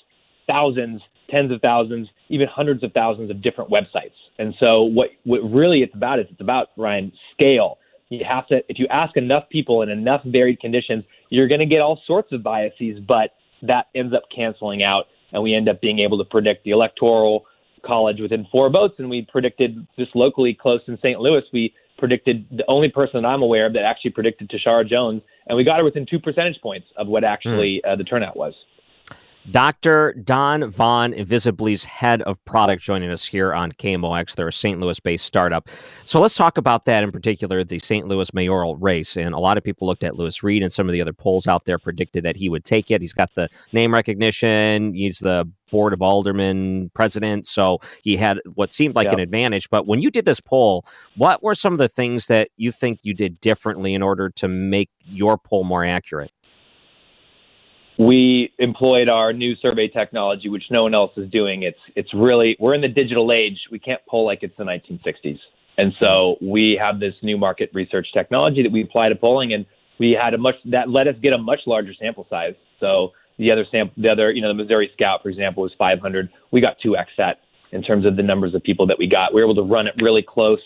[0.46, 4.14] thousands, tens of thousands, even hundreds of thousands of different websites.
[4.38, 7.78] And so what what really it's about is it's about Ryan scale.
[8.08, 11.66] You have to if you ask enough people in enough varied conditions, you're going to
[11.66, 15.80] get all sorts of biases, but that ends up canceling out, and we end up
[15.80, 17.46] being able to predict the electoral
[17.84, 21.18] college within four votes, and we predicted just locally close in St.
[21.20, 21.42] Louis.
[21.52, 25.56] We predicted the only person that I'm aware of that actually predicted Tishaura Jones, and
[25.56, 28.54] we got her within two percentage points of what actually uh, the turnout was.
[29.50, 30.14] Dr.
[30.24, 34.36] Don Vaughn, Invisibly's head of product, joining us here on KMOX.
[34.36, 34.80] They're a St.
[34.80, 35.68] Louis based startup.
[36.04, 38.08] So let's talk about that in particular, the St.
[38.08, 39.18] Louis mayoral race.
[39.18, 41.46] And a lot of people looked at Lewis Reed and some of the other polls
[41.46, 43.02] out there predicted that he would take it.
[43.02, 47.46] He's got the name recognition, he's the board of aldermen president.
[47.46, 49.14] So he had what seemed like Yeah.
[49.14, 49.68] an advantage.
[49.68, 50.84] But when you did this poll,
[51.16, 54.48] what were some of the things that you think you did differently in order to
[54.48, 56.30] make your poll more accurate?
[57.98, 61.62] We employed our new survey technology, which no one else is doing.
[61.62, 63.58] It's it's really we're in the digital age.
[63.70, 65.38] We can't poll like it's the 1960s,
[65.78, 69.64] and so we have this new market research technology that we apply to polling, and
[69.98, 72.54] we had a much that let us get a much larger sample size.
[72.80, 76.30] So the other sample, the other you know the Missouri Scout, for example, was 500.
[76.50, 79.34] We got two x that in terms of the numbers of people that we got.
[79.34, 80.60] We were able to run it really close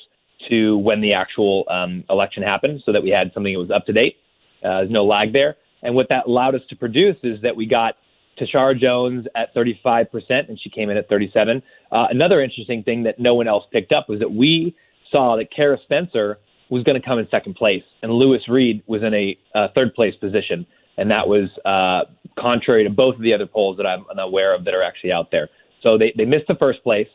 [0.48, 3.84] to when the actual um, election happened, so that we had something that was up
[3.86, 4.16] to date.
[4.64, 5.56] Uh, there's no lag there.
[5.82, 7.96] And what that allowed us to produce is that we got
[8.38, 10.06] Tishaura Jones at 35%,
[10.48, 11.62] and she came in at 37.
[11.90, 14.74] Uh, another interesting thing that no one else picked up was that we
[15.12, 16.38] saw that Cara Spencer
[16.70, 19.94] was going to come in second place, and Lewis Reed was in a uh, third
[19.94, 20.66] place position.
[20.96, 24.64] And that was uh, contrary to both of the other polls that I'm aware of
[24.64, 25.48] that are actually out there.
[25.86, 27.06] So they, they missed the first place,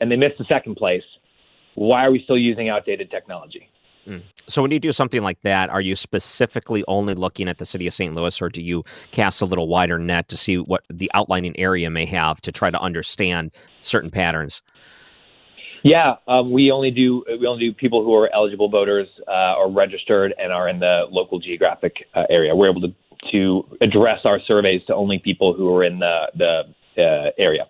[0.00, 1.02] and they missed the second place.
[1.74, 3.71] Why are we still using outdated technology?
[4.48, 7.86] So when you do something like that, are you specifically only looking at the city
[7.86, 8.14] of St.
[8.14, 11.88] Louis, or do you cast a little wider net to see what the outlining area
[11.90, 14.62] may have to try to understand certain patterns?
[15.84, 19.70] Yeah, um, we only do we only do people who are eligible voters uh, or
[19.70, 22.54] registered and are in the local geographic uh, area.
[22.54, 22.94] We're able to
[23.30, 27.66] to address our surveys to only people who are in the the uh, area.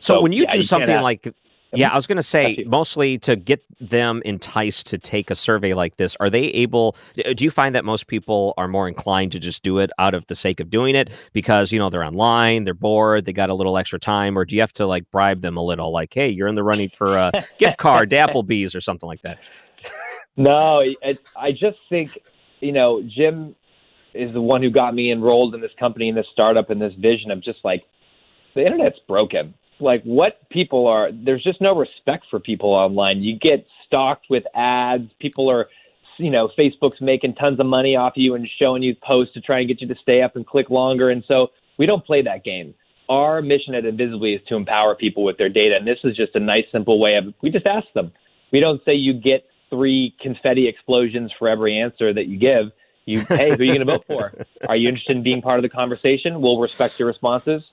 [0.00, 1.32] So, So, when you yeah, do you something like
[1.74, 5.72] Yeah, I was going to say mostly to get them enticed to take a survey
[5.72, 6.16] like this.
[6.20, 6.96] Are they able?
[7.14, 10.26] Do you find that most people are more inclined to just do it out of
[10.26, 13.54] the sake of doing it because you know they're online, they're bored, they got a
[13.54, 15.92] little extra time, or do you have to like bribe them a little?
[15.92, 19.22] Like, hey, you're in the running for a gift card to Applebee's or something like
[19.22, 19.38] that.
[20.36, 22.18] No, it, I just think
[22.60, 23.54] you know Jim
[24.14, 26.92] is the one who got me enrolled in this company, in this startup, in this
[26.98, 27.82] vision of just like
[28.54, 29.54] the internet's broken.
[29.82, 33.22] Like what people are, there's just no respect for people online.
[33.22, 35.10] You get stalked with ads.
[35.20, 35.68] People are,
[36.18, 39.58] you know, Facebook's making tons of money off you and showing you posts to try
[39.58, 41.10] and get you to stay up and click longer.
[41.10, 42.74] And so we don't play that game.
[43.08, 45.76] Our mission at Invisibly is to empower people with their data.
[45.76, 48.12] And this is just a nice, simple way of, we just ask them.
[48.52, 52.72] We don't say you get three confetti explosions for every answer that you give.
[53.04, 54.32] You, hey, who are you going to vote for?
[54.68, 56.40] Are you interested in being part of the conversation?
[56.40, 57.64] We'll respect your responses.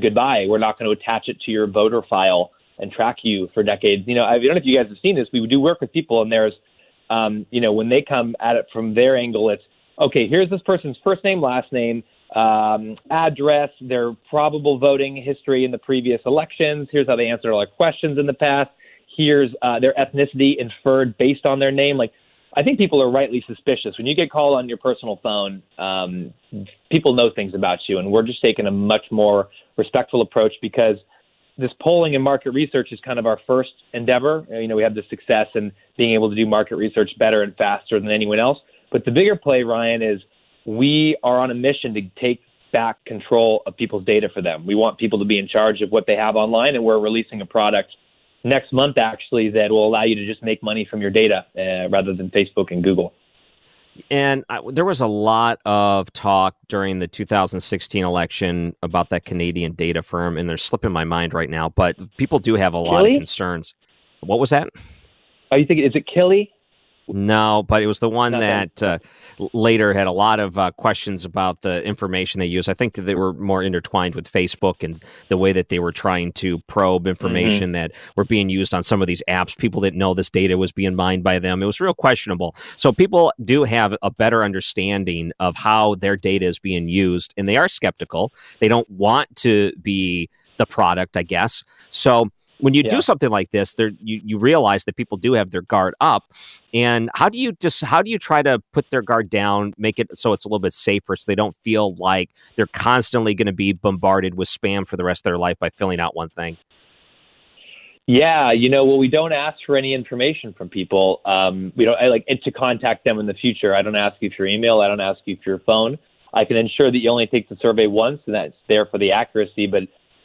[0.00, 0.46] Goodbye.
[0.48, 4.04] We're not going to attach it to your voter file and track you for decades.
[4.06, 5.28] You know, I don't know if you guys have seen this.
[5.32, 6.54] We do work with people, and there's,
[7.10, 9.62] um, you know, when they come at it from their angle, it's
[10.00, 10.26] okay.
[10.28, 12.02] Here's this person's first name, last name,
[12.34, 16.88] um, address, their probable voting history in the previous elections.
[16.90, 18.70] Here's how they answered all our questions in the past.
[19.14, 21.98] Here's uh, their ethnicity inferred based on their name.
[21.98, 22.12] Like
[22.54, 23.96] I think people are rightly suspicious.
[23.96, 26.34] When you get called on your personal phone, um,
[26.90, 30.96] people know things about you, and we're just taking a much more respectful approach because
[31.56, 34.46] this polling and market research is kind of our first endeavor.
[34.50, 37.56] You know, we have the success in being able to do market research better and
[37.56, 38.58] faster than anyone else.
[38.90, 40.20] But the bigger play, Ryan, is
[40.66, 42.40] we are on a mission to take
[42.72, 44.66] back control of people's data for them.
[44.66, 47.40] We want people to be in charge of what they have online, and we're releasing
[47.40, 47.90] a product
[48.44, 51.88] next month actually that will allow you to just make money from your data uh,
[51.88, 53.12] rather than Facebook and Google.
[54.10, 59.72] And I, there was a lot of talk during the 2016 election about that Canadian
[59.72, 61.68] data firm, and they're slipping my mind right now.
[61.68, 63.74] But people do have a lot of concerns.
[64.20, 64.68] What was that?
[65.50, 66.48] Oh, you think is it Kili?
[67.08, 68.98] No, but it was the one that uh,
[69.52, 72.68] later had a lot of uh, questions about the information they use.
[72.68, 75.92] I think that they were more intertwined with Facebook and the way that they were
[75.92, 77.72] trying to probe information mm-hmm.
[77.72, 79.56] that were being used on some of these apps.
[79.56, 81.62] People didn't know this data was being mined by them.
[81.62, 82.54] It was real questionable.
[82.76, 87.48] So people do have a better understanding of how their data is being used, and
[87.48, 88.32] they are skeptical.
[88.60, 91.64] They don't want to be the product, I guess.
[91.90, 92.30] So
[92.62, 92.90] when you yeah.
[92.90, 96.32] do something like this, there you, you realize that people do have their guard up.
[96.72, 99.98] And how do you just how do you try to put their guard down, make
[99.98, 103.46] it so it's a little bit safer so they don't feel like they're constantly going
[103.46, 106.28] to be bombarded with spam for the rest of their life by filling out one
[106.28, 106.56] thing?
[108.06, 111.20] Yeah, you know, well, we don't ask for any information from people.
[111.24, 113.74] Um, we don't I like to contact them in the future.
[113.74, 114.80] I don't ask you for your email.
[114.80, 115.98] I don't ask you for your phone.
[116.32, 119.10] I can ensure that you only take the survey once, and that's there for the
[119.10, 119.66] accuracy.
[119.66, 119.82] But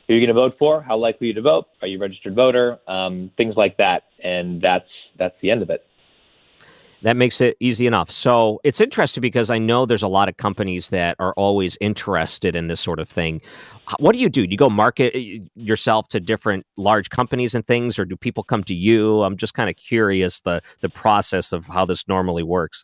[0.07, 0.81] who are you going to vote for?
[0.81, 1.65] How likely you to vote?
[1.81, 2.79] Are you a registered voter?
[2.87, 5.85] Um, things like that, and that's that's the end of it.
[7.03, 8.09] That makes it easy enough.
[8.09, 12.55] So it's interesting because I know there's a lot of companies that are always interested
[12.55, 13.39] in this sort of thing.
[13.99, 14.47] What do you do?
[14.47, 18.43] Do you go market uh, yourself to different large companies and things, or do people
[18.43, 19.21] come to you?
[19.21, 22.83] I'm just kind of curious the the process of how this normally works.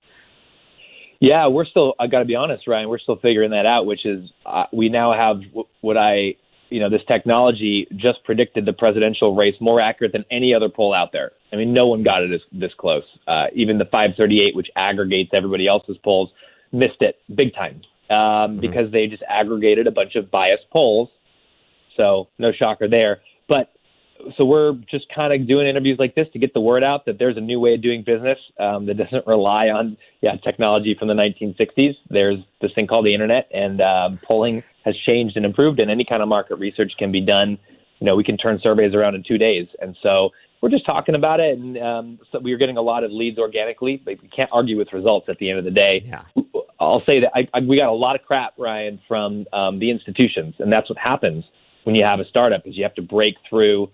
[1.20, 1.94] Yeah, we're still.
[2.00, 2.90] I got to be honest, Ryan.
[2.90, 3.86] We're still figuring that out.
[3.86, 6.36] Which is, uh, we now have w- what I
[6.74, 10.92] you know, this technology just predicted the presidential race more accurate than any other poll
[10.92, 11.32] out there.
[11.52, 13.04] I mean, no one got it this, this close.
[13.28, 16.32] Uh, even the 538, which aggregates everybody else's polls,
[16.72, 18.62] missed it big time um, mm-hmm.
[18.62, 21.10] because they just aggregated a bunch of biased polls.
[21.96, 23.22] So no shocker there.
[23.48, 23.72] But
[24.38, 27.20] so we're just kind of doing interviews like this to get the word out that
[27.20, 31.08] there's a new way of doing business um, that doesn't rely on yeah technology from
[31.08, 31.96] the 1960s.
[32.10, 36.06] There's this thing called the internet, and um, polling has changed and improved, and any
[36.06, 37.58] kind of market research can be done.
[38.00, 40.30] You know, we can turn surveys around in two days, and so
[40.62, 43.38] we're just talking about it, and um, so we are getting a lot of leads
[43.38, 46.04] organically, but we can't argue with results at the end of the day.
[46.06, 46.24] Yeah.
[46.80, 49.90] I'll say that I, I, we got a lot of crap, Ryan, from um, the
[49.90, 51.46] institutions, and that's what happens
[51.84, 53.90] when you have a startup is you have to break through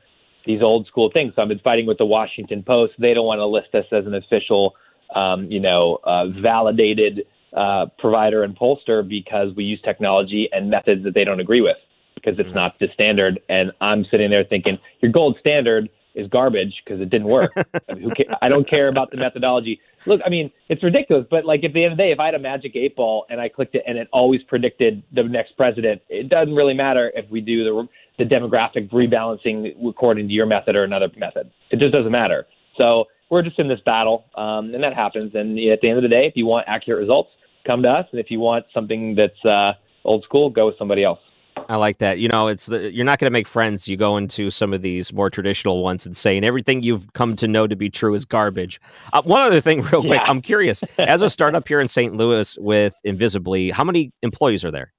[0.49, 1.31] these old school things.
[1.35, 2.93] So I've been fighting with the Washington Post.
[2.97, 4.73] They don't want to list us as an official,
[5.13, 11.03] um, you know, uh, validated uh, provider and pollster because we use technology and methods
[11.03, 11.77] that they don't agree with
[12.15, 12.55] because it's mm-hmm.
[12.55, 13.39] not the standard.
[13.47, 17.51] And I'm sitting there thinking your gold standard is garbage because it didn't work.
[17.89, 19.79] I, mean, I don't care about the methodology.
[20.07, 22.25] Look, I mean, it's ridiculous, but like at the end of the day, if I
[22.25, 25.55] had a magic eight ball and I clicked it and it always predicted the next
[25.57, 27.87] president, it doesn't really matter if we do the
[28.19, 31.49] the demographic rebalancing according to your method or another method.
[31.71, 32.45] It just doesn't matter.
[32.77, 35.33] So we're just in this battle, um, and that happens.
[35.33, 37.29] And at the end of the day, if you want accurate results,
[37.67, 41.03] come to us, and if you want something that's uh, old school, go with somebody
[41.03, 41.19] else.
[41.67, 42.19] I like that.
[42.19, 43.87] You know, it's the, you're not going to make friends.
[43.87, 47.47] You go into some of these more traditional ones and saying everything you've come to
[47.47, 48.79] know to be true is garbage.
[49.11, 50.23] Uh, one other thing, real quick, Yeah.
[50.23, 50.83] I'm curious.
[50.97, 52.15] As a startup here in St.
[52.15, 54.93] Louis with Invisibly, how many employees are there?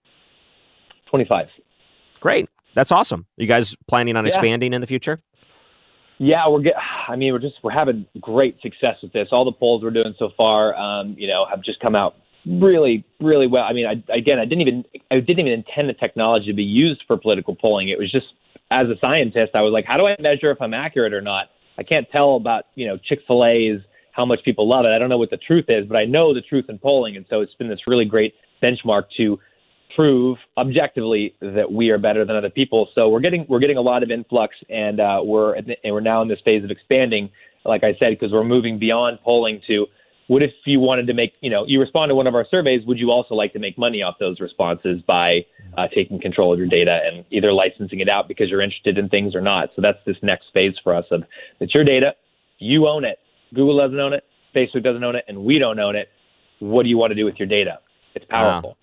[1.06, 1.48] 25.
[2.20, 2.48] Great.
[2.74, 3.26] That's awesome.
[3.36, 4.28] you guys planning on Yeah.
[4.28, 5.20] expanding in the future?
[6.18, 6.74] Yeah, we're get,
[7.08, 9.28] I mean, we're just we're having great success with this.
[9.32, 12.14] All the polls we're doing so far, um, you know, have just come out
[12.46, 13.64] really, really well.
[13.64, 16.62] I mean, I, again, I didn't even I didn't even intend the technology to be
[16.62, 17.88] used for political polling.
[17.88, 18.26] It was just
[18.70, 21.48] as a scientist, I was like, how do I measure if I'm accurate or not?
[21.78, 23.80] I can't tell about you know Chick Fil A's
[24.12, 24.88] how much people love it.
[24.88, 27.24] I don't know what the truth is, but I know the truth in polling, and
[27.30, 29.40] so it's been this really great benchmark to
[29.94, 32.88] prove objectively that we are better than other people.
[32.94, 36.22] So we're getting we're getting a lot of influx, and uh, we're and we're now
[36.22, 37.30] in this phase of expanding.
[37.64, 39.86] Like I said, because we're moving beyond polling to
[40.30, 42.86] what if you wanted to make you know you respond to one of our surveys?
[42.86, 45.44] Would you also like to make money off those responses by
[45.76, 49.08] uh, taking control of your data and either licensing it out because you're interested in
[49.08, 49.70] things or not?
[49.74, 51.24] So that's this next phase for us of
[51.58, 52.14] it's your data,
[52.58, 53.18] you own it.
[53.52, 54.24] Google doesn't own it,
[54.54, 56.08] Facebook doesn't own it, and we don't own it.
[56.60, 57.80] What do you want to do with your data?
[58.14, 58.76] It's powerful.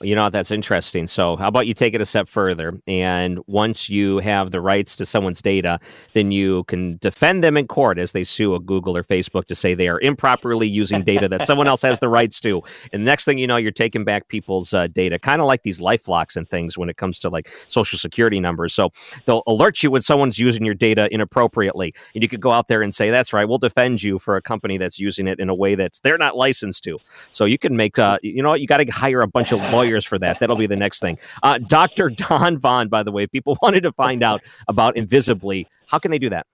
[0.00, 1.08] You know, that's interesting.
[1.08, 2.80] So, how about you take it a step further?
[2.86, 5.80] And once you have the rights to someone's data,
[6.12, 9.56] then you can defend them in court as they sue a Google or Facebook to
[9.56, 12.62] say they are improperly using data that someone else has the rights to.
[12.92, 15.64] And the next thing you know, you're taking back people's uh, data, kind of like
[15.64, 18.74] these life locks and things when it comes to like social security numbers.
[18.74, 18.90] So,
[19.24, 21.92] they'll alert you when someone's using your data inappropriately.
[22.14, 24.42] And you could go out there and say, that's right, we'll defend you for a
[24.42, 27.00] company that's using it in a way that's they're not licensed to.
[27.32, 29.58] So, you can make, uh, you know what, you got to hire a bunch of
[29.72, 30.40] lawyers for that.
[30.40, 31.18] That'll be the next thing.
[31.42, 32.10] Uh, Dr.
[32.28, 36.18] Don Vaughn, by the way, people wanted to find out about Invisibly, how can they
[36.18, 36.46] do that?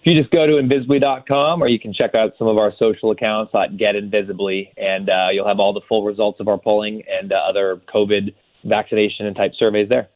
[0.00, 3.10] If you just go to invisibly.com or you can check out some of our social
[3.10, 7.02] accounts at Get Invisibly, and uh, you'll have all the full results of our polling
[7.10, 8.32] and uh, other COVID
[8.64, 10.08] vaccination and type surveys there.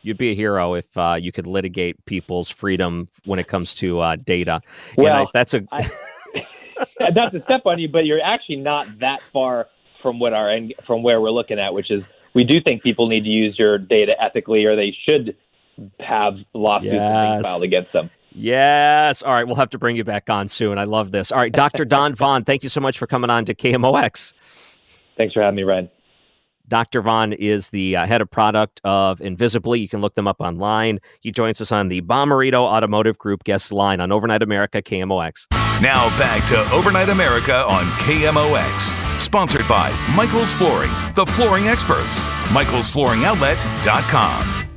[0.00, 4.00] You'd be a hero if uh, you could litigate people's freedom when it comes to
[4.00, 4.60] uh, data.
[4.96, 5.90] And I- Well, that's a I-
[7.14, 9.68] Not to step on you, but you're actually not that far
[10.02, 12.02] from what our end, from where we're looking at, which is
[12.34, 15.36] we do think people need to use your data ethically, or they should
[16.00, 17.42] have lawsuits Yes.
[17.42, 18.10] filed against them.
[18.34, 19.22] yes.
[19.22, 20.78] All right, we'll have to bring you back on soon.
[20.78, 21.30] I love this.
[21.32, 21.84] All right, Dr.
[21.86, 24.32] Don Vaughn, thank you so much for coming on to KMOX.
[25.16, 25.90] Thanks for having me, Ryan.
[26.68, 27.02] Dr.
[27.02, 29.80] Vaughn is the uh, head of product of Invisibly.
[29.80, 31.00] You can look them up online.
[31.20, 35.46] He joins us on the Bommarito Automotive Group guest line on Overnight America KMOX.
[35.82, 39.20] Now back to Overnight America on KMOX.
[39.20, 42.20] Sponsored by Michael's Flooring, the flooring experts.
[42.50, 44.68] Michael'sFlooringOutlet.com.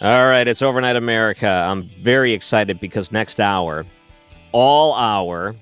[0.00, 1.46] All right, it's Overnight America.
[1.46, 3.86] I'm very excited because next hour,
[4.50, 5.54] all hour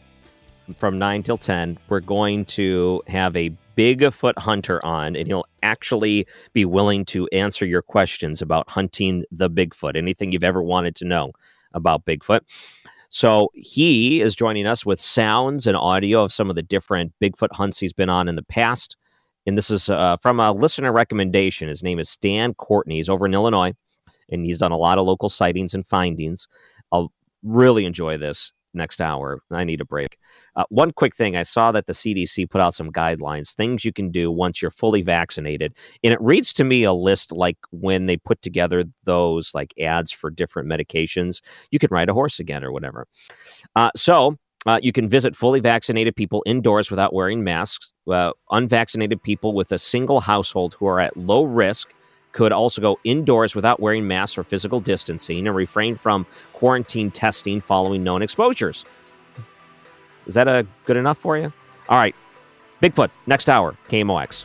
[0.77, 6.27] from 9 till 10, we're going to have a Bigfoot hunter on, and he'll actually
[6.55, 11.05] be willing to answer your questions about hunting the Bigfoot, anything you've ever wanted to
[11.05, 11.33] know
[11.75, 12.41] about Bigfoot.
[13.11, 17.53] So he is joining us with sounds and audio of some of the different Bigfoot
[17.53, 18.97] hunts he's been on in the past.
[19.47, 21.69] And this is uh, from a listener recommendation.
[21.69, 22.97] His name is Stan Courtney.
[22.97, 23.75] He's over in Illinois
[24.31, 26.47] and he's done a lot of local sightings and findings.
[26.93, 29.41] I'll really enjoy this next hour.
[29.51, 30.19] I need a break.
[30.57, 33.93] Uh, one quick thing I saw that the CDC put out some guidelines, things you
[33.93, 35.75] can do once you're fully vaccinated.
[36.03, 40.13] And it reads to me a list like when they put together those like ads
[40.13, 41.41] for different medications,
[41.71, 43.07] you can ride a horse again or whatever.
[43.77, 47.93] Uh, so, uh, you can visit fully vaccinated people indoors without wearing masks.
[48.11, 51.89] Uh, unvaccinated people with a single household who are at low risk
[52.33, 57.61] could also go indoors without wearing masks or physical distancing and refrain from quarantine testing
[57.61, 58.85] following known exposures.
[60.27, 61.53] Is that a good enough for you?
[61.89, 62.15] All right.
[62.83, 64.45] Bigfoot, next hour, KMOX.